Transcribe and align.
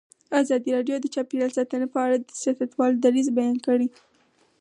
ازادي 0.41 0.69
راډیو 0.77 0.97
د 1.01 1.05
چاپیریال 1.15 1.51
ساتنه 1.57 1.85
په 1.93 1.99
اړه 2.05 2.15
د 2.19 2.25
سیاستوالو 2.41 3.01
دریځ 3.05 3.27
بیان 3.37 3.57
کړی. 3.67 3.87